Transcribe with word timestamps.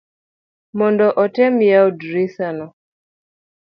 mondo 0.77 1.05
otem 1.23 1.55
yawo 1.69 1.89
drisa 1.99 2.47
no 2.57 2.67